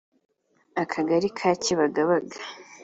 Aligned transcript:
Akagali 0.81 1.29
ka 1.37 1.49
Kibagabaga 1.63 2.37